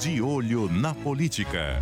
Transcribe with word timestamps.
De 0.00 0.22
Olho 0.22 0.66
na 0.66 0.94
Política. 0.94 1.78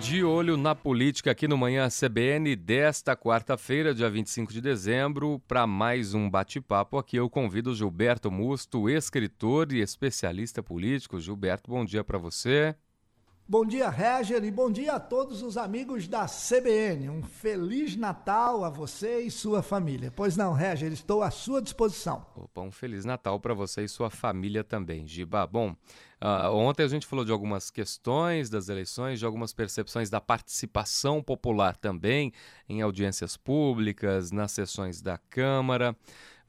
De 0.00 0.24
olho 0.24 0.56
na 0.56 0.74
política 0.74 1.30
aqui 1.30 1.46
no 1.46 1.56
Manhã 1.56 1.86
CBN 1.88 2.56
desta 2.56 3.14
quarta-feira, 3.14 3.94
dia 3.94 4.10
25 4.10 4.52
de 4.52 4.60
dezembro, 4.60 5.40
para 5.46 5.64
mais 5.64 6.12
um 6.12 6.28
bate-papo 6.28 6.98
aqui. 6.98 7.16
Eu 7.16 7.30
convido 7.30 7.72
Gilberto 7.72 8.32
Musto, 8.32 8.90
escritor 8.90 9.72
e 9.72 9.80
especialista 9.80 10.60
político. 10.60 11.20
Gilberto, 11.20 11.70
bom 11.70 11.84
dia 11.84 12.02
para 12.02 12.18
você. 12.18 12.74
Bom 13.50 13.66
dia, 13.66 13.90
Réger, 13.90 14.44
e 14.44 14.50
bom 14.52 14.70
dia 14.70 14.92
a 14.92 15.00
todos 15.00 15.42
os 15.42 15.56
amigos 15.56 16.06
da 16.06 16.26
CBN. 16.26 17.10
Um 17.10 17.20
feliz 17.20 17.96
Natal 17.96 18.62
a 18.62 18.70
você 18.70 19.22
e 19.22 19.28
sua 19.28 19.60
família. 19.60 20.12
Pois 20.14 20.36
não, 20.36 20.52
Réger, 20.52 20.92
estou 20.92 21.20
à 21.20 21.32
sua 21.32 21.60
disposição. 21.60 22.24
Opa, 22.36 22.60
um 22.60 22.70
feliz 22.70 23.04
Natal 23.04 23.40
para 23.40 23.52
você 23.52 23.82
e 23.82 23.88
sua 23.88 24.08
família 24.08 24.62
também, 24.62 25.04
Giba. 25.04 25.48
Bom, 25.48 25.72
uh, 26.22 26.54
ontem 26.54 26.84
a 26.84 26.88
gente 26.88 27.08
falou 27.08 27.24
de 27.24 27.32
algumas 27.32 27.72
questões 27.72 28.48
das 28.48 28.68
eleições, 28.68 29.18
de 29.18 29.26
algumas 29.26 29.52
percepções 29.52 30.08
da 30.08 30.20
participação 30.20 31.20
popular 31.20 31.76
também 31.76 32.32
em 32.68 32.82
audiências 32.82 33.36
públicas, 33.36 34.30
nas 34.30 34.52
sessões 34.52 35.02
da 35.02 35.18
Câmara. 35.18 35.96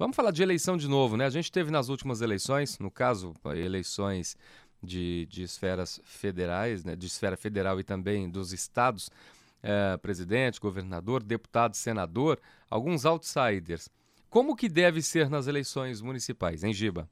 Vamos 0.02 0.16
falar 0.16 0.32
de 0.32 0.42
eleição 0.42 0.78
de 0.78 0.88
novo, 0.88 1.16
né? 1.16 1.26
A 1.26 1.30
gente 1.30 1.52
teve 1.52 1.70
nas 1.70 1.88
últimas 1.88 2.22
eleições, 2.22 2.80
no 2.80 2.90
caso, 2.90 3.36
eleições 3.56 4.36
de, 4.82 5.28
de 5.28 5.44
esferas 5.44 6.02
federais, 6.04 6.84
né, 6.84 6.96
de 6.96 7.08
esfera 7.08 7.38
federal 7.38 7.80
e 7.80 7.84
também 7.84 8.30
dos 8.30 8.52
estados, 8.52 9.10
é, 9.62 9.98
presidente, 9.98 10.60
governador, 10.60 11.22
deputado, 11.22 11.76
senador, 11.76 12.40
alguns 12.70 13.06
outsiders. 13.06 13.90
Como 14.30 14.56
que 14.56 14.70
deve 14.70 15.02
ser 15.02 15.30
nas 15.30 15.48
eleições 15.48 16.02
municipais, 16.02 16.64
em 16.64 16.74
Giba? 16.74 17.10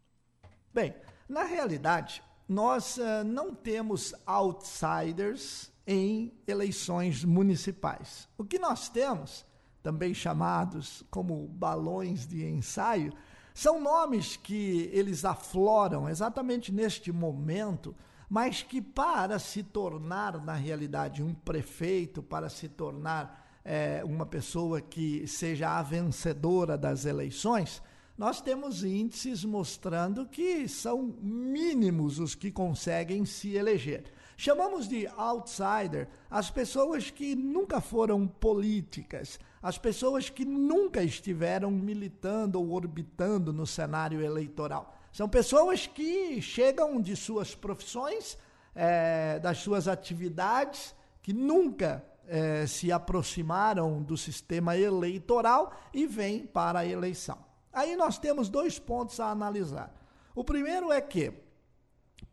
Bem, 0.73 0.95
na 1.28 1.44
realidade, 1.44 2.23
nós 2.48 2.98
uh, 2.98 3.23
não 3.26 3.54
temos 3.54 4.16
outsiders 4.26 5.72
em 5.86 6.33
eleições 6.48 7.23
municipais. 7.23 8.28
O 8.38 8.44
que 8.44 8.58
nós 8.58 8.89
temos, 8.89 9.45
também 9.83 10.14
chamados 10.14 11.04
como 11.11 11.48
balões 11.48 12.26
de 12.26 12.45
ensaio, 12.45 13.14
são 13.59 13.77
nomes 13.77 14.38
que 14.38 14.89
eles 14.93 15.25
afloram 15.25 16.07
exatamente 16.07 16.71
neste 16.71 17.11
momento, 17.11 17.93
mas 18.29 18.63
que 18.63 18.81
para 18.81 19.38
se 19.38 19.63
tornar, 19.63 20.41
na 20.41 20.53
realidade, 20.53 21.21
um 21.21 21.33
prefeito, 21.33 22.23
para 22.23 22.47
se 22.47 22.69
tornar 22.69 23.59
é, 23.65 24.02
uma 24.05 24.25
pessoa 24.25 24.80
que 24.80 25.27
seja 25.27 25.77
a 25.77 25.83
vencedora 25.83 26.77
das 26.77 27.03
eleições, 27.03 27.81
nós 28.17 28.39
temos 28.39 28.81
índices 28.81 29.43
mostrando 29.43 30.25
que 30.25 30.65
são 30.69 31.13
mínimos 31.21 32.17
os 32.17 32.35
que 32.35 32.52
conseguem 32.52 33.25
se 33.25 33.55
eleger. 33.55 34.05
Chamamos 34.37 34.87
de 34.87 35.05
outsider 35.17 36.07
as 36.31 36.49
pessoas 36.49 37.11
que 37.11 37.35
nunca 37.35 37.81
foram 37.81 38.25
políticas, 38.25 39.37
as 39.61 39.77
pessoas 39.77 40.29
que 40.29 40.45
nunca 40.45 41.03
estiveram 41.03 41.69
militando 41.71 42.59
ou 42.59 42.71
orbitando 42.71 43.52
no 43.52 43.67
cenário 43.67 44.21
eleitoral. 44.21 44.95
São 45.11 45.27
pessoas 45.27 45.88
que 45.88 46.41
chegam 46.41 47.02
de 47.02 47.15
suas 47.15 47.55
profissões, 47.55 48.37
é, 48.75 49.39
das 49.39 49.57
suas 49.57 49.87
atividades, 49.87 50.95
que 51.21 51.33
nunca 51.33 52.03
é, 52.27 52.65
se 52.67 52.91
aproximaram 52.91 54.02
do 54.02 54.15
sistema 54.15 54.77
eleitoral 54.77 55.73
e 55.93 56.05
vêm 56.05 56.45
para 56.45 56.80
a 56.80 56.85
eleição. 56.85 57.37
Aí 57.73 57.95
nós 57.95 58.17
temos 58.17 58.49
dois 58.49 58.80
pontos 58.80 59.19
a 59.19 59.30
analisar. 59.30 59.93
O 60.35 60.43
primeiro 60.43 60.91
é 60.91 61.02
que 61.02 61.33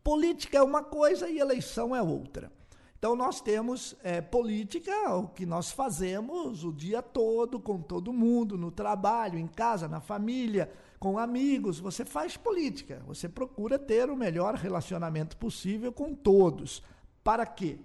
Política 0.07 0.57
é 0.57 0.61
uma 0.63 0.81
coisa 0.83 1.29
e 1.29 1.37
eleição 1.37 1.93
é 1.93 2.01
outra. 2.01 2.49
Então 2.97 3.15
nós 3.15 3.39
temos 3.39 3.95
é, 4.03 4.21
política, 4.21 5.15
o 5.15 5.27
que 5.27 5.45
nós 5.45 5.71
fazemos 5.71 6.63
o 6.63 6.71
dia 6.71 7.01
todo, 7.01 7.59
com 7.59 7.79
todo 7.79 8.11
mundo, 8.11 8.57
no 8.57 8.71
trabalho, 8.71 9.37
em 9.37 9.47
casa, 9.47 9.87
na 9.87 10.01
família, 10.01 10.71
com 10.99 11.19
amigos. 11.19 11.79
Você 11.79 12.03
faz 12.03 12.35
política. 12.35 13.03
Você 13.05 13.29
procura 13.29 13.77
ter 13.77 14.09
o 14.09 14.15
melhor 14.15 14.55
relacionamento 14.55 15.37
possível 15.37 15.91
com 15.91 16.15
todos. 16.15 16.81
Para 17.23 17.45
quê? 17.45 17.77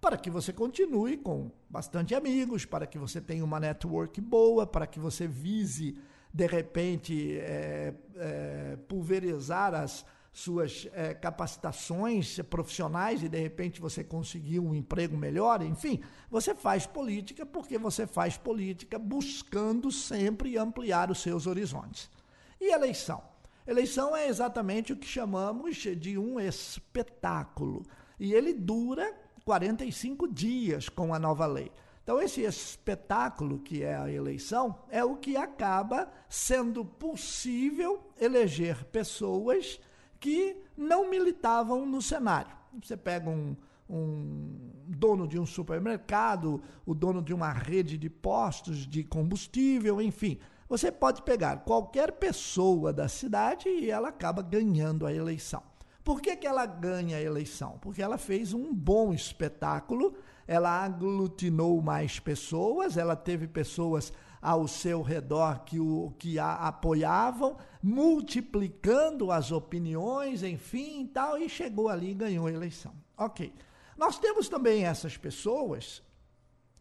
Para 0.00 0.16
que 0.16 0.30
você 0.30 0.52
continue 0.52 1.16
com 1.16 1.50
bastante 1.68 2.14
amigos, 2.14 2.64
para 2.64 2.86
que 2.86 2.98
você 2.98 3.20
tenha 3.20 3.44
uma 3.44 3.58
network 3.58 4.20
boa, 4.20 4.66
para 4.66 4.86
que 4.86 5.00
você 5.00 5.26
vise, 5.26 5.98
de 6.32 6.46
repente, 6.46 7.38
é, 7.40 7.92
é, 8.16 8.78
pulverizar 8.88 9.74
as 9.74 10.06
suas 10.32 10.88
é, 10.92 11.12
capacitações 11.12 12.38
profissionais 12.48 13.22
e 13.22 13.28
de 13.28 13.38
repente 13.38 13.80
você 13.80 14.04
conseguir 14.04 14.60
um 14.60 14.74
emprego 14.74 15.16
melhor, 15.16 15.62
enfim, 15.62 16.00
você 16.30 16.54
faz 16.54 16.86
política 16.86 17.44
porque 17.44 17.78
você 17.78 18.06
faz 18.06 18.36
política 18.36 18.98
buscando 18.98 19.90
sempre 19.90 20.56
ampliar 20.56 21.10
os 21.10 21.20
seus 21.20 21.46
horizontes. 21.46 22.08
E 22.60 22.72
eleição? 22.72 23.22
Eleição 23.66 24.16
é 24.16 24.28
exatamente 24.28 24.92
o 24.92 24.96
que 24.96 25.06
chamamos 25.06 25.76
de 25.76 26.18
um 26.18 26.40
espetáculo. 26.40 27.84
E 28.18 28.32
ele 28.32 28.52
dura 28.52 29.14
45 29.44 30.28
dias 30.28 30.88
com 30.88 31.14
a 31.14 31.18
nova 31.18 31.46
lei. 31.46 31.70
Então, 32.02 32.20
esse 32.20 32.42
espetáculo 32.42 33.60
que 33.60 33.82
é 33.82 33.94
a 33.94 34.10
eleição 34.10 34.80
é 34.88 35.04
o 35.04 35.16
que 35.16 35.36
acaba 35.36 36.10
sendo 36.28 36.84
possível 36.84 38.02
eleger 38.18 38.84
pessoas 38.86 39.78
que 40.20 40.56
não 40.76 41.10
militavam 41.10 41.86
no 41.86 42.00
cenário. 42.02 42.54
Você 42.80 42.96
pega 42.96 43.28
um, 43.28 43.56
um 43.88 44.70
dono 44.86 45.26
de 45.26 45.38
um 45.38 45.46
supermercado, 45.46 46.62
o 46.86 46.94
dono 46.94 47.22
de 47.22 47.34
uma 47.34 47.52
rede 47.52 47.98
de 47.98 48.08
postos 48.08 48.86
de 48.86 49.02
combustível, 49.02 50.00
enfim. 50.00 50.38
Você 50.68 50.92
pode 50.92 51.22
pegar 51.22 51.64
qualquer 51.64 52.12
pessoa 52.12 52.92
da 52.92 53.08
cidade 53.08 53.68
e 53.68 53.90
ela 53.90 54.10
acaba 54.10 54.42
ganhando 54.42 55.06
a 55.06 55.12
eleição. 55.12 55.62
Por 56.04 56.20
que, 56.20 56.36
que 56.36 56.46
ela 56.46 56.64
ganha 56.64 57.16
a 57.16 57.22
eleição? 57.22 57.78
Porque 57.80 58.02
ela 58.02 58.16
fez 58.16 58.54
um 58.54 58.72
bom 58.72 59.12
espetáculo, 59.12 60.14
ela 60.46 60.84
aglutinou 60.84 61.80
mais 61.82 62.20
pessoas, 62.20 62.96
ela 62.96 63.16
teve 63.16 63.46
pessoas 63.48 64.12
ao 64.40 64.66
seu 64.66 65.02
redor 65.02 65.64
que, 65.64 65.78
o, 65.78 66.14
que 66.18 66.38
a 66.38 66.54
apoiavam, 66.54 67.56
multiplicando 67.82 69.30
as 69.30 69.52
opiniões, 69.52 70.42
enfim, 70.42 71.06
tal, 71.06 71.36
e 71.38 71.48
chegou 71.48 71.88
ali 71.88 72.12
e 72.12 72.14
ganhou 72.14 72.46
a 72.46 72.52
eleição. 72.52 72.92
Ok. 73.16 73.52
Nós 73.96 74.18
temos 74.18 74.48
também 74.48 74.84
essas 74.84 75.16
pessoas 75.16 76.02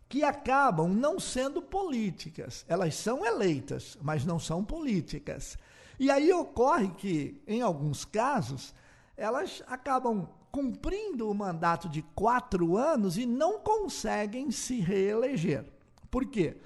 que 0.08 0.24
acabam 0.24 0.88
não 0.88 1.20
sendo 1.20 1.62
políticas. 1.62 2.66
Elas 2.68 2.96
são 2.96 3.26
eleitas, 3.26 3.98
mas 4.02 4.26
não 4.26 4.40
são 4.40 4.64
políticas. 4.64 5.58
E 6.00 6.10
aí 6.10 6.32
ocorre 6.32 6.88
que, 6.90 7.42
em 7.46 7.62
alguns 7.62 8.06
casos, 8.06 8.74
elas 9.18 9.62
acabam 9.68 10.30
cumprindo 10.52 11.30
o 11.30 11.36
mandato 11.36 11.90
de 11.90 12.02
quatro 12.16 12.78
anos 12.78 13.18
e 13.18 13.26
não 13.26 13.60
conseguem 13.60 14.50
se 14.50 14.80
reeleger. 14.80 15.66
Por 16.10 16.26
quê? 16.26 16.58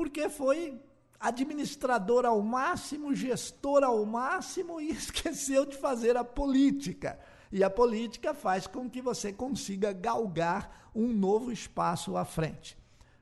Porque 0.00 0.30
foi 0.30 0.80
administrador 1.20 2.24
ao 2.24 2.40
máximo, 2.40 3.14
gestor 3.14 3.84
ao 3.84 4.06
máximo 4.06 4.80
e 4.80 4.88
esqueceu 4.96 5.66
de 5.66 5.76
fazer 5.76 6.16
a 6.16 6.24
política. 6.24 7.20
E 7.52 7.62
a 7.62 7.68
política 7.68 8.32
faz 8.32 8.66
com 8.66 8.88
que 8.88 9.02
você 9.02 9.30
consiga 9.30 9.92
galgar 9.92 10.90
um 10.94 11.08
novo 11.08 11.52
espaço 11.52 12.16
à 12.16 12.24
frente. 12.24 12.78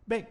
Bem, 0.06 0.28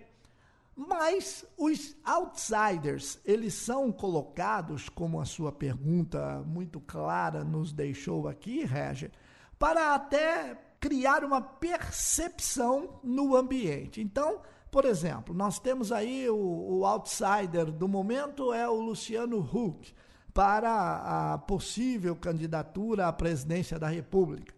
mas 0.73 1.43
os 1.57 1.97
outsiders, 2.05 3.19
eles 3.25 3.53
são 3.53 3.91
colocados, 3.91 4.87
como 4.87 5.19
a 5.19 5.25
sua 5.25 5.51
pergunta 5.51 6.41
muito 6.45 6.79
clara 6.79 7.43
nos 7.43 7.73
deixou 7.73 8.25
aqui, 8.25 8.63
Reger, 8.63 9.11
para 9.59 9.93
até 9.93 10.57
criar 10.79 11.25
uma 11.25 11.41
percepção 11.41 13.01
no 13.03 13.35
ambiente. 13.35 13.99
Então, 13.99 14.39
por 14.71 14.85
exemplo, 14.85 15.33
nós 15.33 15.59
temos 15.59 15.91
aí 15.91 16.29
o, 16.29 16.35
o 16.35 16.85
outsider 16.85 17.71
do 17.71 17.87
momento 17.87 18.53
é 18.53 18.67
o 18.67 18.79
Luciano 18.79 19.39
Huck 19.39 19.93
para 20.33 21.33
a 21.33 21.37
possível 21.37 22.15
candidatura 22.15 23.07
à 23.07 23.13
presidência 23.13 23.79
da 23.79 23.87
República. 23.87 24.53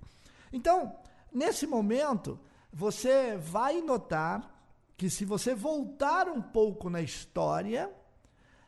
Então, 0.52 0.96
nesse 1.32 1.66
momento, 1.66 2.40
você 2.72 3.38
vai 3.38 3.82
notar 3.82 4.60
que 4.98 5.10
se 5.10 5.24
você 5.24 5.56
voltar 5.56 6.28
um 6.28 6.42
pouco 6.42 6.90
na 6.90 7.02
história, 7.02 7.90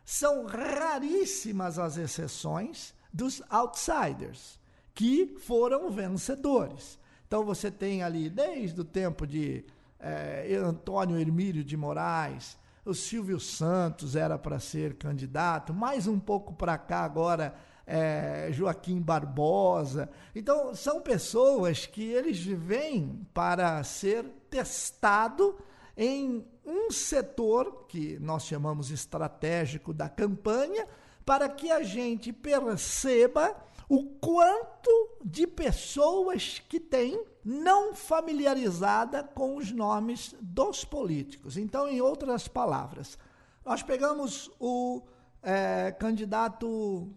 são 0.06 0.46
raríssimas 0.46 1.78
as 1.78 1.98
exceções 1.98 2.94
dos 3.12 3.42
outsiders 3.50 4.60
que 4.94 5.38
foram 5.40 5.92
vencedores. 5.92 7.00
Então 7.28 7.44
você 7.44 7.70
tem 7.70 8.04
ali 8.04 8.30
desde 8.30 8.80
o 8.80 8.86
tempo 8.86 9.26
de 9.28 9.66
é, 10.02 10.56
Antônio 10.56 11.20
Hermílio 11.20 11.64
de 11.64 11.78
Moraes, 11.78 12.58
o 12.84 12.94
Silvio 12.94 13.40
Santos 13.40 14.16
era 14.16 14.38
para 14.40 14.60
ser 14.60 14.96
candidato, 14.96 15.74
mais 15.74 16.08
um 16.08 16.20
pouco 16.20 16.54
para 16.54 16.78
cá 16.78 17.02
agora 17.02 17.54
é, 17.86 18.50
Joaquim 18.52 19.00
Barbosa. 19.00 20.10
Então, 20.34 20.74
são 20.74 21.02
pessoas 21.02 21.86
que 21.86 22.04
eles 22.04 22.44
vêm 22.44 23.28
para 23.34 23.84
ser 23.84 24.26
testado 24.50 25.58
em 25.96 26.46
um 26.66 26.90
setor 26.90 27.86
que 27.88 28.18
nós 28.20 28.46
chamamos 28.46 28.90
estratégico 28.92 29.94
da 29.94 30.10
campanha, 30.10 30.88
para 31.26 31.48
que 31.48 31.70
a 31.70 31.84
gente 31.84 32.34
perceba 32.34 33.56
o 33.92 34.06
quanto 34.22 35.18
de 35.22 35.46
pessoas 35.46 36.60
que 36.70 36.80
tem 36.80 37.22
não 37.44 37.94
familiarizada 37.94 39.22
com 39.22 39.58
os 39.58 39.70
nomes 39.70 40.34
dos 40.40 40.86
políticos. 40.86 41.58
Então, 41.58 41.90
em 41.90 42.00
outras 42.00 42.48
palavras, 42.48 43.18
nós 43.66 43.84
pegamos 43.84 44.50
o 44.62 45.02
é, 45.44 45.92
candidato 45.92 47.10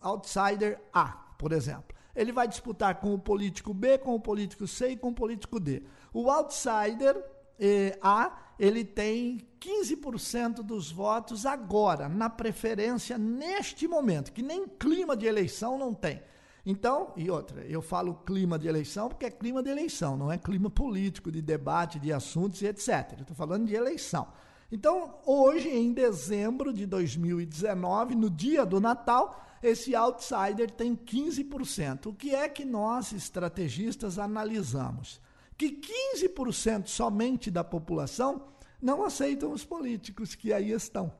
outsider 0.00 0.80
A, 0.92 1.08
por 1.36 1.50
exemplo. 1.50 1.96
Ele 2.14 2.30
vai 2.30 2.46
disputar 2.46 3.00
com 3.00 3.12
o 3.12 3.18
político 3.18 3.74
B, 3.74 3.98
com 3.98 4.14
o 4.14 4.20
político 4.20 4.68
C 4.68 4.90
e 4.90 4.96
com 4.96 5.08
o 5.08 5.14
político 5.14 5.58
D. 5.58 5.82
O 6.14 6.30
outsider 6.30 7.20
eh, 7.60 7.98
A, 8.02 8.38
ele 8.58 8.84
tem 8.84 9.46
15% 9.60 10.62
dos 10.62 10.90
votos 10.90 11.46
agora, 11.46 12.08
na 12.08 12.28
preferência 12.28 13.16
neste 13.18 13.86
momento, 13.86 14.32
que 14.32 14.42
nem 14.42 14.66
clima 14.66 15.16
de 15.16 15.26
eleição 15.26 15.78
não 15.78 15.94
tem. 15.94 16.22
Então, 16.64 17.12
e 17.16 17.30
outra, 17.30 17.64
eu 17.64 17.80
falo 17.80 18.14
clima 18.14 18.58
de 18.58 18.68
eleição 18.68 19.08
porque 19.08 19.24
é 19.24 19.30
clima 19.30 19.62
de 19.62 19.70
eleição, 19.70 20.16
não 20.16 20.30
é 20.30 20.36
clima 20.36 20.68
político, 20.68 21.30
de 21.30 21.40
debate, 21.40 21.98
de 21.98 22.12
assuntos 22.12 22.60
e 22.62 22.66
etc. 22.66 23.20
Estou 23.20 23.34
falando 23.34 23.66
de 23.66 23.74
eleição. 23.74 24.28
Então, 24.70 25.18
hoje, 25.26 25.68
em 25.68 25.92
dezembro 25.92 26.72
de 26.72 26.86
2019, 26.86 28.14
no 28.14 28.30
dia 28.30 28.64
do 28.64 28.80
Natal, 28.80 29.44
esse 29.62 29.94
outsider 29.94 30.70
tem 30.70 30.94
15%. 30.94 32.06
O 32.06 32.14
que 32.14 32.34
é 32.34 32.48
que 32.48 32.64
nós, 32.64 33.12
estrategistas, 33.12 34.18
analisamos? 34.18 35.20
Que 35.60 35.78
15% 36.16 36.86
somente 36.86 37.50
da 37.50 37.62
população 37.62 38.46
não 38.80 39.04
aceitam 39.04 39.52
os 39.52 39.62
políticos 39.62 40.34
que 40.34 40.54
aí 40.54 40.70
estão. 40.70 41.12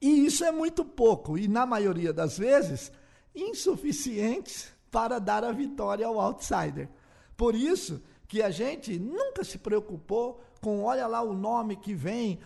E 0.00 0.26
isso 0.26 0.42
é 0.42 0.50
muito 0.50 0.84
pouco, 0.84 1.38
e 1.38 1.46
na 1.46 1.64
maioria 1.64 2.12
das 2.12 2.36
vezes, 2.36 2.90
insuficientes 3.32 4.72
para 4.90 5.20
dar 5.20 5.44
a 5.44 5.52
vitória 5.52 6.04
ao 6.04 6.18
outsider. 6.18 6.88
Por 7.36 7.54
isso 7.54 8.02
que 8.26 8.42
a 8.42 8.50
gente 8.50 8.98
nunca 8.98 9.44
se 9.44 9.58
preocupou 9.58 10.42
com 10.60 10.82
olha 10.82 11.06
lá 11.06 11.22
o 11.22 11.32
nome 11.32 11.74
que 11.76 11.94
vem, 11.94 12.38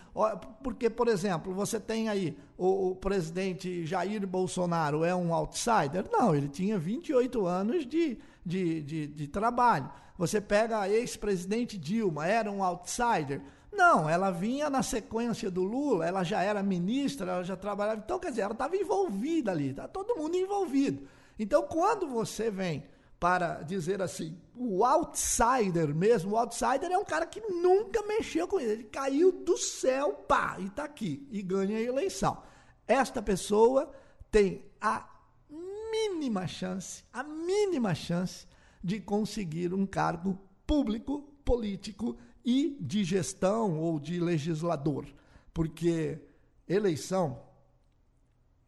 porque, 0.63 0.89
por 0.89 1.07
exemplo, 1.07 1.53
você 1.53 1.79
tem 1.79 2.07
aí 2.07 2.37
o, 2.57 2.91
o, 2.91 2.95
presidente 2.95 3.85
Jair 3.85 4.25
Bolsonaro 4.25 5.03
é 5.03 5.13
um 5.13 5.33
outsider? 5.33 6.05
Não, 6.11 6.33
ele 6.33 6.47
tinha 6.47 6.77
28 6.79 7.45
anos 7.45 7.85
de, 7.85 8.17
de, 8.45 8.81
de, 8.81 9.07
de 9.07 9.27
trabalho. 9.27 9.91
Você 10.17 10.39
pega 10.39 10.79
a 10.79 10.89
ex-presidente 10.89 11.77
Dilma, 11.77 12.25
era 12.25 12.49
um 12.49 12.63
outsider? 12.63 13.41
Não, 13.71 14.09
ela 14.09 14.31
vinha 14.31 14.69
na 14.69 14.81
sequência 14.81 15.51
do 15.51 15.63
Lula, 15.63 16.05
ela 16.05 16.23
já 16.23 16.41
era 16.41 16.63
ministra, 16.63 17.33
ela 17.33 17.43
já 17.43 17.57
trabalhava. 17.57 18.01
Então, 18.03 18.17
quer 18.17 18.29
dizer, 18.29 18.43
ela 18.43 18.53
estava 18.53 18.77
envolvida 18.77 19.51
ali, 19.51 19.71
está 19.71 19.85
todo 19.89 20.15
mundo 20.15 20.37
envolvido. 20.37 21.05
Então, 21.37 21.63
quando 21.63 22.07
você 22.07 22.49
vem 22.49 22.85
para 23.19 23.63
dizer 23.63 24.01
assim, 24.01 24.37
o 24.55 24.83
outsider 24.83 25.93
mesmo, 25.95 26.33
o 26.33 26.37
outsider 26.37 26.91
é 26.91 26.97
um 26.97 27.05
cara 27.05 27.25
que 27.25 27.41
nunca 27.41 28.03
mexeu 28.03 28.47
com 28.47 28.59
ele, 28.59 28.71
ele 28.71 28.83
caiu 28.83 29.31
do 29.31 29.57
céu, 29.57 30.13
pá, 30.13 30.57
e 30.59 30.65
está 30.67 30.83
aqui, 30.83 31.27
e 31.31 31.41
ganha 31.41 31.77
a 31.77 31.81
eleição. 31.81 32.43
Esta 32.87 33.21
pessoa 33.21 33.91
tem 34.29 34.65
a 34.79 35.09
mínima 35.49 36.45
chance, 36.45 37.03
a 37.11 37.23
mínima 37.23 37.95
chance 37.95 38.45
de 38.83 38.99
conseguir 38.99 39.73
um 39.73 39.85
cargo 39.85 40.39
público, 40.67 41.21
político 41.43 42.17
e 42.43 42.77
de 42.79 43.03
gestão 43.03 43.79
ou 43.79 43.99
de 43.99 44.19
legislador, 44.19 45.07
porque 45.53 46.19
eleição 46.67 47.41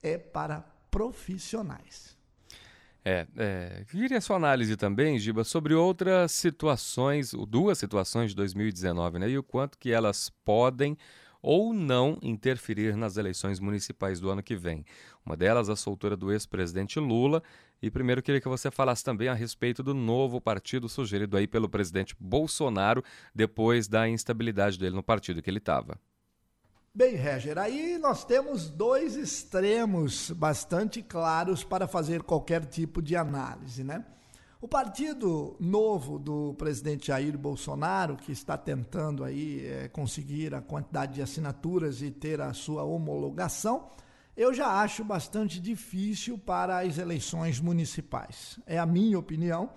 é 0.02 0.18
para 0.18 0.62
profissionais. 0.90 2.17
É, 3.10 3.26
é, 3.38 3.86
queria 3.90 4.20
sua 4.20 4.36
análise 4.36 4.76
também, 4.76 5.18
Giba, 5.18 5.46
sobre 5.46 5.74
outras 5.74 6.30
situações, 6.34 7.32
duas 7.48 7.78
situações 7.78 8.32
de 8.32 8.36
2019, 8.36 9.18
né? 9.18 9.30
E 9.30 9.38
o 9.38 9.44
quanto 9.44 9.78
que 9.78 9.94
elas 9.94 10.30
podem 10.44 10.98
ou 11.42 11.74
não 11.74 12.18
interferir 12.22 12.98
nas 12.98 13.16
eleições 13.16 13.62
municipais 13.62 14.20
do 14.20 14.30
ano 14.30 14.44
que 14.44 14.58
vem. 14.58 14.84
Uma 15.26 15.38
delas, 15.38 15.70
a 15.70 15.76
soltura 15.78 16.18
do 16.18 16.34
ex-presidente 16.34 17.00
Lula. 17.00 17.42
E 17.82 17.90
primeiro 17.90 18.22
queria 18.22 18.42
que 18.42 18.50
você 18.50 18.70
falasse 18.70 19.06
também 19.06 19.30
a 19.30 19.34
respeito 19.34 19.82
do 19.82 19.94
novo 19.94 20.42
partido 20.42 20.90
sugerido 20.90 21.38
aí 21.38 21.48
pelo 21.48 21.70
presidente 21.70 22.14
Bolsonaro 22.20 23.02
depois 23.34 23.88
da 23.88 24.10
instabilidade 24.10 24.78
dele 24.78 24.98
no 24.98 25.04
partido 25.04 25.42
que 25.42 25.50
ele 25.50 25.60
estava. 25.60 25.98
Bem, 26.98 27.14
Reger, 27.14 27.60
aí 27.60 28.00
nós 28.00 28.26
temos 28.26 28.72
dois 28.72 29.16
extremos 29.16 30.32
bastante 30.32 31.00
claros 31.04 31.64
para 31.64 31.88
fazer 31.88 32.24
qualquer 32.24 32.66
tipo 32.66 33.04
de 33.04 33.16
análise, 33.16 33.84
né? 33.84 34.04
O 34.60 34.68
partido 34.68 35.56
novo 35.60 36.18
do 36.18 36.56
presidente 36.56 37.10
Jair 37.10 37.38
Bolsonaro, 37.38 38.18
que 38.18 38.32
está 38.32 38.58
tentando 38.58 39.24
aí 39.24 39.64
é, 39.64 39.88
conseguir 39.90 40.56
a 40.56 40.60
quantidade 40.60 41.14
de 41.14 41.22
assinaturas 41.22 42.02
e 42.02 42.10
ter 42.10 42.42
a 42.42 42.52
sua 42.52 42.82
homologação, 42.82 43.92
eu 44.36 44.52
já 44.52 44.82
acho 44.82 45.04
bastante 45.04 45.60
difícil 45.60 46.36
para 46.36 46.80
as 46.80 46.98
eleições 46.98 47.60
municipais. 47.60 48.60
É 48.66 48.80
a 48.80 48.88
minha 48.88 49.20
opinião. 49.20 49.70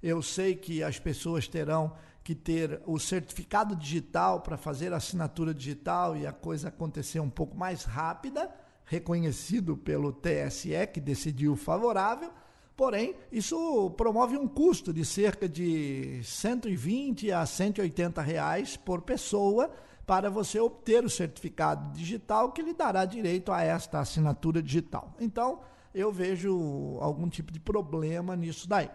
Eu 0.00 0.22
sei 0.22 0.54
que 0.54 0.80
as 0.84 0.96
pessoas 0.96 1.48
terão 1.48 1.92
que 2.28 2.34
ter 2.34 2.82
o 2.84 2.98
certificado 2.98 3.74
digital 3.74 4.42
para 4.42 4.58
fazer 4.58 4.92
a 4.92 4.98
assinatura 4.98 5.54
digital 5.54 6.14
e 6.14 6.26
a 6.26 6.32
coisa 6.32 6.68
acontecer 6.68 7.20
um 7.20 7.30
pouco 7.30 7.56
mais 7.56 7.84
rápida, 7.84 8.54
reconhecido 8.84 9.78
pelo 9.78 10.12
TSE, 10.12 10.86
que 10.92 11.00
decidiu 11.00 11.56
favorável. 11.56 12.30
Porém, 12.76 13.14
isso 13.32 13.88
promove 13.96 14.36
um 14.36 14.46
custo 14.46 14.92
de 14.92 15.06
cerca 15.06 15.48
de 15.48 16.20
120 16.22 17.32
a 17.32 17.46
180 17.46 18.20
reais 18.20 18.76
por 18.76 19.00
pessoa 19.00 19.70
para 20.06 20.28
você 20.28 20.60
obter 20.60 21.06
o 21.06 21.08
certificado 21.08 21.94
digital 21.96 22.52
que 22.52 22.60
lhe 22.60 22.74
dará 22.74 23.06
direito 23.06 23.50
a 23.50 23.62
esta 23.62 24.00
assinatura 24.00 24.62
digital. 24.62 25.14
Então, 25.18 25.60
eu 25.94 26.12
vejo 26.12 26.98
algum 27.00 27.26
tipo 27.26 27.50
de 27.50 27.58
problema 27.58 28.36
nisso 28.36 28.68
daí. 28.68 28.90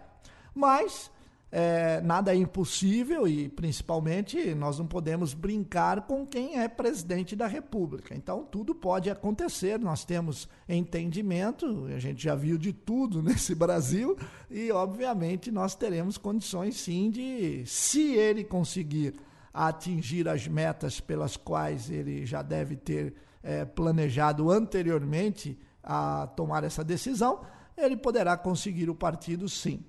Mas 0.54 1.10
é, 1.56 2.00
nada 2.00 2.34
é 2.34 2.36
impossível 2.36 3.28
e, 3.28 3.48
principalmente, 3.48 4.52
nós 4.56 4.76
não 4.76 4.88
podemos 4.88 5.34
brincar 5.34 6.04
com 6.04 6.26
quem 6.26 6.58
é 6.58 6.66
presidente 6.66 7.36
da 7.36 7.46
República. 7.46 8.12
Então, 8.12 8.42
tudo 8.42 8.74
pode 8.74 9.08
acontecer. 9.08 9.78
Nós 9.78 10.04
temos 10.04 10.48
entendimento, 10.68 11.84
a 11.94 12.00
gente 12.00 12.20
já 12.20 12.34
viu 12.34 12.58
de 12.58 12.72
tudo 12.72 13.22
nesse 13.22 13.54
Brasil 13.54 14.18
e, 14.50 14.72
obviamente, 14.72 15.52
nós 15.52 15.76
teremos 15.76 16.18
condições, 16.18 16.74
sim, 16.74 17.08
de, 17.08 17.64
se 17.66 18.16
ele 18.16 18.42
conseguir 18.42 19.14
atingir 19.52 20.28
as 20.28 20.48
metas 20.48 20.98
pelas 20.98 21.36
quais 21.36 21.88
ele 21.88 22.26
já 22.26 22.42
deve 22.42 22.74
ter 22.74 23.14
é, 23.44 23.64
planejado 23.64 24.50
anteriormente 24.50 25.56
a 25.84 26.26
tomar 26.34 26.64
essa 26.64 26.82
decisão, 26.82 27.42
ele 27.78 27.96
poderá 27.96 28.36
conseguir 28.36 28.90
o 28.90 28.94
partido, 28.94 29.48
sim. 29.48 29.84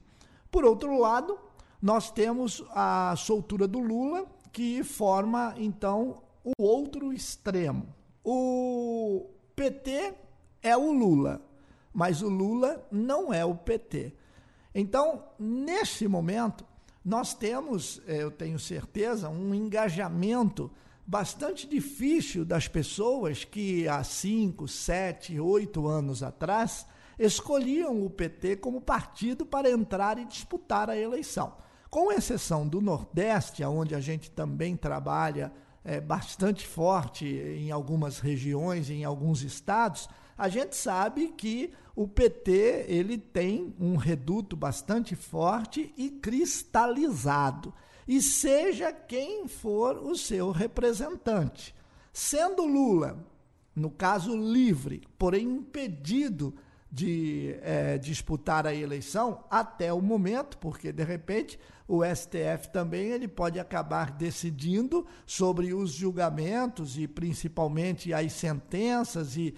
Por 0.52 0.64
outro 0.64 1.00
lado, 1.00 1.40
nós 1.86 2.10
temos 2.10 2.64
a 2.72 3.14
soltura 3.16 3.68
do 3.68 3.78
Lula, 3.78 4.26
que 4.52 4.84
forma 4.84 5.54
então 5.56 6.24
o 6.44 6.54
outro 6.58 7.14
extremo. 7.14 7.94
O 8.24 9.30
PT 9.56 10.16
é 10.64 10.76
o 10.76 10.92
Lula, 10.92 11.40
mas 11.94 12.24
o 12.24 12.28
Lula 12.28 12.84
não 12.92 13.32
é 13.32 13.46
o 13.46 13.54
PT. 13.54 14.16
Então, 14.74 15.26
nesse 15.38 16.08
momento, 16.08 16.66
nós 17.06 17.36
temos, 17.36 18.02
eh, 18.08 18.24
eu 18.24 18.32
tenho 18.32 18.58
certeza, 18.58 19.30
um 19.30 19.54
engajamento 19.54 20.72
bastante 21.06 21.68
difícil 21.68 22.44
das 22.44 22.68
pessoas 22.68 23.46
que 23.46 23.88
há 23.88 24.04
5, 24.04 24.68
7, 24.68 25.40
8 25.40 25.88
anos 25.88 26.24
atrás 26.24 26.88
escolhiam 27.20 28.04
o 28.04 28.10
PT 28.10 28.56
como 28.56 28.82
partido 28.82 29.46
para 29.46 29.70
entrar 29.70 30.18
e 30.18 30.26
disputar 30.26 30.90
a 30.90 30.98
eleição. 30.98 31.64
Com 31.96 32.12
exceção 32.12 32.68
do 32.68 32.82
Nordeste, 32.82 33.64
onde 33.64 33.96
a 33.96 34.02
gente 34.02 34.30
também 34.30 34.76
trabalha 34.76 35.50
é, 35.82 36.02
bastante 36.02 36.68
forte 36.68 37.26
em 37.26 37.72
algumas 37.72 38.20
regiões, 38.20 38.90
em 38.90 39.06
alguns 39.06 39.44
estados, 39.44 40.10
a 40.38 40.50
gente 40.50 40.76
sabe 40.76 41.30
que 41.30 41.72
o 41.96 42.06
PT 42.06 42.84
ele 42.90 43.18
tem 43.18 43.74
um 43.80 43.96
reduto 43.96 44.58
bastante 44.58 45.16
forte 45.16 45.94
e 45.96 46.10
cristalizado. 46.10 47.74
E 48.06 48.22
seja 48.22 48.92
quem 48.92 49.48
for 49.48 49.96
o 49.96 50.18
seu 50.18 50.52
representante. 50.52 51.74
Sendo 52.12 52.66
Lula, 52.66 53.26
no 53.74 53.90
caso 53.90 54.36
livre, 54.36 55.02
porém 55.18 55.48
impedido 55.48 56.56
de 56.96 57.60
é, 57.62 57.98
disputar 57.98 58.66
a 58.66 58.74
eleição 58.74 59.44
até 59.52 59.92
o 59.92 60.02
momento, 60.02 60.58
porque 60.60 60.94
de 60.94 61.04
repente 61.04 61.60
o 61.86 62.06
STF 62.06 62.70
também 62.72 63.10
ele 63.10 63.28
pode 63.28 63.60
acabar 63.60 64.12
decidindo 64.12 65.06
sobre 65.26 65.74
os 65.74 65.92
julgamentos 65.92 66.98
e 66.98 67.06
principalmente 67.06 68.14
as 68.14 68.32
sentenças 68.32 69.36
e 69.36 69.54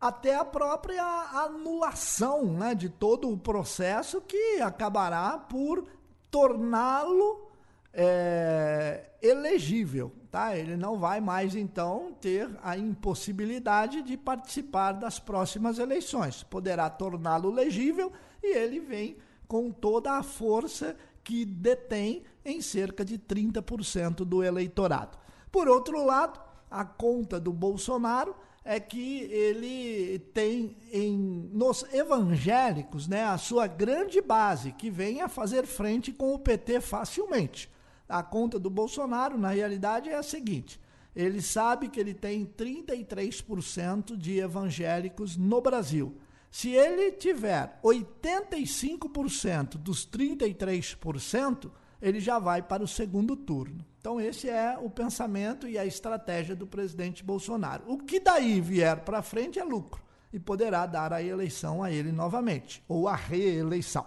até 0.00 0.34
a 0.34 0.44
própria 0.44 1.04
anulação 1.44 2.46
né, 2.46 2.74
de 2.74 2.88
todo 2.88 3.30
o 3.30 3.38
processo 3.38 4.20
que 4.20 4.60
acabará 4.60 5.38
por 5.38 5.86
torná-lo 6.32 7.51
elegível. 9.32 10.12
Tá? 10.30 10.56
Ele 10.56 10.76
não 10.76 10.98
vai 10.98 11.20
mais, 11.20 11.54
então, 11.54 12.14
ter 12.20 12.48
a 12.62 12.76
impossibilidade 12.76 14.02
de 14.02 14.16
participar 14.16 14.92
das 14.92 15.18
próximas 15.18 15.78
eleições. 15.78 16.42
Poderá 16.42 16.88
torná-lo 16.88 17.50
legível 17.50 18.12
e 18.42 18.56
ele 18.56 18.80
vem 18.80 19.16
com 19.46 19.70
toda 19.70 20.12
a 20.12 20.22
força 20.22 20.96
que 21.22 21.44
detém 21.44 22.22
em 22.44 22.60
cerca 22.60 23.04
de 23.04 23.18
30% 23.18 24.24
do 24.24 24.42
eleitorado. 24.42 25.18
Por 25.50 25.68
outro 25.68 26.04
lado, 26.04 26.40
a 26.70 26.84
conta 26.84 27.38
do 27.38 27.52
Bolsonaro 27.52 28.34
é 28.64 28.78
que 28.78 29.22
ele 29.24 30.18
tem 30.32 30.76
em, 30.92 31.50
nos 31.52 31.84
evangélicos 31.92 33.08
né, 33.08 33.24
a 33.24 33.36
sua 33.36 33.66
grande 33.66 34.20
base, 34.20 34.72
que 34.72 34.88
vem 34.88 35.20
a 35.20 35.28
fazer 35.28 35.66
frente 35.66 36.12
com 36.12 36.32
o 36.32 36.38
PT 36.38 36.80
facilmente. 36.80 37.70
A 38.12 38.22
conta 38.22 38.58
do 38.58 38.68
Bolsonaro, 38.68 39.38
na 39.38 39.48
realidade, 39.48 40.10
é 40.10 40.16
a 40.16 40.22
seguinte: 40.22 40.78
ele 41.16 41.40
sabe 41.40 41.88
que 41.88 41.98
ele 41.98 42.12
tem 42.12 42.44
33% 42.44 44.14
de 44.18 44.38
evangélicos 44.38 45.38
no 45.38 45.62
Brasil. 45.62 46.14
Se 46.50 46.68
ele 46.72 47.12
tiver 47.12 47.80
85% 47.82 49.78
dos 49.78 50.06
33%, 50.06 51.70
ele 52.02 52.20
já 52.20 52.38
vai 52.38 52.60
para 52.60 52.84
o 52.84 52.88
segundo 52.88 53.34
turno. 53.34 53.82
Então, 53.98 54.20
esse 54.20 54.50
é 54.50 54.76
o 54.78 54.90
pensamento 54.90 55.66
e 55.66 55.78
a 55.78 55.86
estratégia 55.86 56.54
do 56.54 56.66
presidente 56.66 57.24
Bolsonaro. 57.24 57.84
O 57.86 57.96
que 57.96 58.20
daí 58.20 58.60
vier 58.60 59.00
para 59.04 59.22
frente 59.22 59.58
é 59.58 59.64
lucro 59.64 60.02
e 60.30 60.38
poderá 60.38 60.84
dar 60.84 61.14
a 61.14 61.22
eleição 61.22 61.82
a 61.82 61.90
ele 61.90 62.12
novamente, 62.12 62.84
ou 62.86 63.08
a 63.08 63.16
reeleição. 63.16 64.04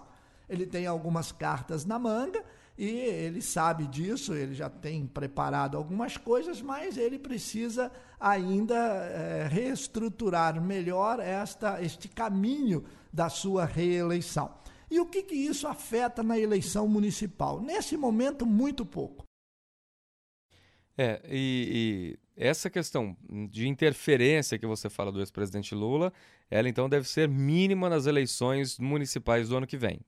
Ele 0.48 0.68
tem 0.68 0.86
algumas 0.86 1.32
cartas 1.32 1.86
na 1.86 1.98
manga 1.98 2.44
e 2.78 2.90
ele 2.90 3.42
sabe 3.42 3.88
disso, 3.88 4.34
ele 4.34 4.54
já 4.54 4.70
tem 4.70 5.08
preparado 5.08 5.78
algumas 5.78 6.18
coisas, 6.18 6.62
mas 6.62 6.98
ele 6.98 7.18
precisa 7.18 7.90
ainda 8.20 8.76
é, 8.76 9.48
reestruturar 9.48 10.62
melhor 10.62 11.22
esta, 11.22 11.82
este 11.82 12.10
caminho 12.10 12.84
da 13.14 13.30
sua 13.30 13.64
reeleição. 13.64 14.54
E 14.92 15.00
o 15.00 15.06
que, 15.06 15.24
que 15.24 15.36
isso 15.36 15.68
afeta 15.68 16.22
na 16.22 16.38
eleição 16.38 16.86
municipal? 16.88 17.62
Nesse 17.62 17.96
momento, 17.96 18.46
muito 18.46 18.86
pouco. 18.86 19.24
É, 20.98 21.22
e, 21.30 22.18
e, 22.18 22.20
essa 22.36 22.70
questão 22.70 23.16
de 23.50 23.68
interferência 23.70 24.60
que 24.60 24.68
você 24.68 24.90
fala 24.90 25.14
do 25.14 25.20
ex-presidente 25.20 25.74
Lula, 25.74 26.12
ela 26.52 26.68
então 26.68 26.90
deve 26.90 27.08
ser 27.08 27.30
mínima 27.30 27.90
nas 27.90 28.06
eleições 28.06 28.78
municipais 28.78 29.48
do 29.48 29.58
ano 29.58 29.68
que 29.68 29.78
vem 29.78 30.02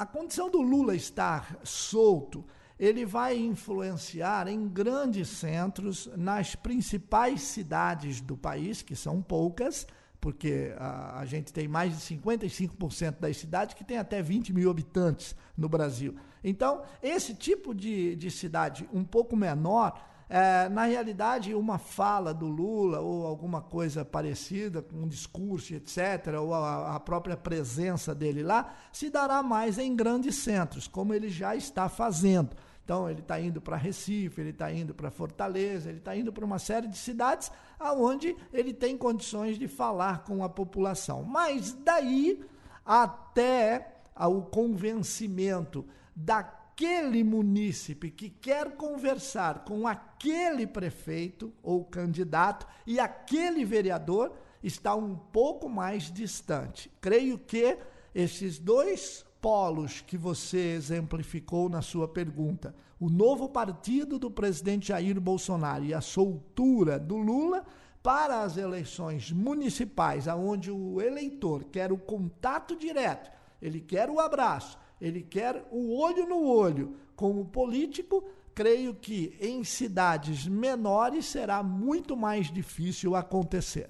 a 0.00 0.06
condição 0.06 0.48
do 0.48 0.62
Lula 0.62 0.96
estar 0.96 1.58
solto, 1.62 2.42
ele 2.78 3.04
vai 3.04 3.36
influenciar 3.36 4.48
em 4.48 4.66
grandes 4.66 5.28
centros, 5.28 6.08
nas 6.16 6.54
principais 6.54 7.42
cidades 7.42 8.18
do 8.18 8.34
país, 8.34 8.80
que 8.80 8.96
são 8.96 9.20
poucas, 9.20 9.86
porque 10.18 10.72
a, 10.78 11.20
a 11.20 11.26
gente 11.26 11.52
tem 11.52 11.68
mais 11.68 11.92
de 11.92 12.16
55% 12.16 13.20
das 13.20 13.36
cidades 13.36 13.74
que 13.74 13.84
tem 13.84 13.98
até 13.98 14.22
20 14.22 14.54
mil 14.54 14.70
habitantes 14.70 15.36
no 15.54 15.68
Brasil. 15.68 16.16
Então, 16.42 16.80
esse 17.02 17.34
tipo 17.34 17.74
de, 17.74 18.16
de 18.16 18.30
cidade 18.30 18.88
um 18.94 19.04
pouco 19.04 19.36
menor 19.36 20.02
é, 20.32 20.68
na 20.68 20.84
realidade, 20.84 21.52
uma 21.56 21.76
fala 21.76 22.32
do 22.32 22.46
Lula 22.46 23.00
ou 23.00 23.26
alguma 23.26 23.60
coisa 23.60 24.04
parecida, 24.04 24.84
um 24.94 25.08
discurso, 25.08 25.74
etc., 25.74 26.38
ou 26.40 26.54
a, 26.54 26.94
a 26.94 27.00
própria 27.00 27.36
presença 27.36 28.14
dele 28.14 28.44
lá, 28.44 28.72
se 28.92 29.10
dará 29.10 29.42
mais 29.42 29.76
em 29.76 29.94
grandes 29.96 30.36
centros, 30.36 30.86
como 30.86 31.12
ele 31.12 31.28
já 31.28 31.56
está 31.56 31.88
fazendo. 31.88 32.56
Então, 32.84 33.10
ele 33.10 33.22
está 33.22 33.40
indo 33.40 33.60
para 33.60 33.76
Recife, 33.76 34.40
ele 34.40 34.50
está 34.50 34.72
indo 34.72 34.94
para 34.94 35.10
Fortaleza, 35.10 35.88
ele 35.88 35.98
está 35.98 36.16
indo 36.16 36.32
para 36.32 36.44
uma 36.44 36.60
série 36.60 36.86
de 36.86 36.96
cidades 36.96 37.50
aonde 37.76 38.36
ele 38.52 38.72
tem 38.72 38.96
condições 38.96 39.58
de 39.58 39.66
falar 39.66 40.22
com 40.22 40.44
a 40.44 40.48
população. 40.48 41.24
Mas 41.24 41.72
daí 41.72 42.40
até 42.86 43.96
o 44.16 44.42
convencimento 44.42 45.84
da 46.14 46.59
aquele 46.80 47.22
munícipe 47.22 48.10
que 48.10 48.30
quer 48.30 48.74
conversar 48.74 49.66
com 49.66 49.86
aquele 49.86 50.66
prefeito 50.66 51.52
ou 51.62 51.84
candidato 51.84 52.66
e 52.86 52.98
aquele 52.98 53.66
vereador 53.66 54.32
está 54.62 54.94
um 54.94 55.14
pouco 55.14 55.68
mais 55.68 56.10
distante. 56.10 56.90
Creio 56.98 57.36
que 57.38 57.76
esses 58.14 58.58
dois 58.58 59.26
polos 59.42 60.00
que 60.00 60.16
você 60.16 60.72
exemplificou 60.72 61.68
na 61.68 61.82
sua 61.82 62.08
pergunta, 62.08 62.74
o 62.98 63.10
novo 63.10 63.46
partido 63.50 64.18
do 64.18 64.30
presidente 64.30 64.88
Jair 64.88 65.20
Bolsonaro 65.20 65.84
e 65.84 65.92
a 65.92 66.00
soltura 66.00 66.98
do 66.98 67.18
Lula 67.18 67.62
para 68.02 68.40
as 68.40 68.56
eleições 68.56 69.30
municipais, 69.30 70.26
aonde 70.26 70.70
o 70.70 70.98
eleitor 70.98 71.64
quer 71.64 71.92
o 71.92 71.98
contato 71.98 72.74
direto, 72.74 73.30
ele 73.60 73.82
quer 73.82 74.08
o 74.08 74.18
abraço, 74.18 74.78
ele 75.00 75.22
quer 75.22 75.66
o 75.70 75.96
olho 75.96 76.26
no 76.26 76.44
olho 76.44 76.96
com 77.16 77.40
o 77.40 77.44
político. 77.44 78.24
Creio 78.54 78.94
que 78.94 79.36
em 79.40 79.64
cidades 79.64 80.46
menores 80.46 81.26
será 81.26 81.62
muito 81.62 82.16
mais 82.16 82.52
difícil 82.52 83.14
acontecer. 83.16 83.88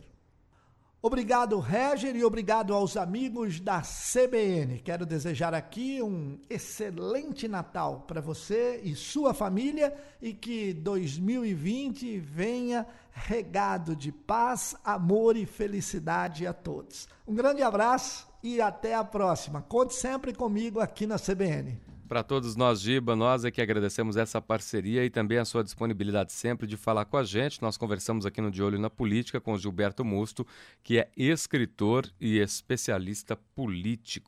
Obrigado, 1.02 1.58
Reger, 1.58 2.14
e 2.14 2.22
obrigado 2.22 2.74
aos 2.74 2.94
amigos 2.94 3.58
da 3.58 3.80
CBN. 3.80 4.80
Quero 4.80 5.06
desejar 5.06 5.54
aqui 5.54 6.02
um 6.02 6.38
excelente 6.48 7.48
Natal 7.48 8.04
para 8.06 8.20
você 8.20 8.82
e 8.84 8.94
sua 8.94 9.32
família 9.32 9.96
e 10.20 10.34
que 10.34 10.74
2020 10.74 12.18
venha 12.18 12.86
regado 13.12 13.96
de 13.96 14.12
paz, 14.12 14.76
amor 14.84 15.38
e 15.38 15.46
felicidade 15.46 16.46
a 16.46 16.52
todos. 16.52 17.08
Um 17.26 17.34
grande 17.34 17.62
abraço 17.62 18.29
e 18.42 18.60
até 18.60 18.94
a 18.94 19.04
próxima. 19.04 19.62
Conte 19.62 19.94
sempre 19.94 20.32
comigo 20.32 20.80
aqui 20.80 21.06
na 21.06 21.18
CBN. 21.18 21.90
Para 22.10 22.24
todos 22.24 22.56
nós, 22.56 22.80
Giba, 22.80 23.14
nós 23.14 23.44
é 23.44 23.52
que 23.52 23.62
agradecemos 23.62 24.16
essa 24.16 24.42
parceria 24.42 25.04
e 25.04 25.08
também 25.08 25.38
a 25.38 25.44
sua 25.44 25.62
disponibilidade 25.62 26.32
sempre 26.32 26.66
de 26.66 26.76
falar 26.76 27.04
com 27.04 27.16
a 27.16 27.22
gente. 27.22 27.62
Nós 27.62 27.76
conversamos 27.76 28.26
aqui 28.26 28.40
no 28.40 28.50
De 28.50 28.60
Olho 28.60 28.80
na 28.80 28.90
Política 28.90 29.40
com 29.40 29.56
Gilberto 29.56 30.04
Musto, 30.04 30.44
que 30.82 30.98
é 30.98 31.08
escritor 31.16 32.10
e 32.20 32.38
especialista 32.38 33.36
político. 33.54 34.18